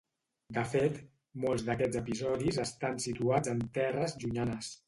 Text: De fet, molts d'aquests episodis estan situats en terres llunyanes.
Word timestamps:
De 0.57 0.63
fet, 0.71 0.95
molts 1.43 1.67
d'aquests 1.69 2.01
episodis 2.01 2.59
estan 2.67 3.01
situats 3.07 3.55
en 3.55 3.63
terres 3.81 4.21
llunyanes. 4.25 4.77